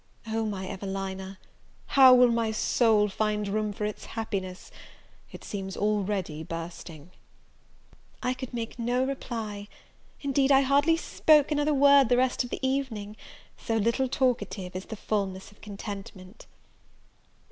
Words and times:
Oh, 0.25 0.47
my 0.47 0.67
Evelina, 0.67 1.37
how 1.93 2.15
will 2.15 2.31
my 2.31 2.49
soul 2.51 3.07
find 3.07 3.47
room 3.47 3.71
for 3.71 3.85
its 3.85 4.05
happiness? 4.05 4.71
it 5.31 5.43
seems 5.43 5.77
already 5.77 6.41
bursting!" 6.41 7.11
I 8.23 8.33
could 8.33 8.51
make 8.51 8.79
no 8.79 9.03
reply, 9.05 9.67
indeed 10.21 10.51
I 10.51 10.61
hardly 10.61 10.97
spoke 10.97 11.51
another 11.51 11.75
word 11.75 12.09
the 12.09 12.17
rest 12.17 12.43
of 12.43 12.49
the 12.49 12.67
evening; 12.67 13.15
so 13.59 13.77
little 13.77 14.07
talkative 14.07 14.75
is 14.75 14.85
the 14.85 14.95
fulness 14.95 15.51
of 15.51 15.61
contentment. 15.61 16.47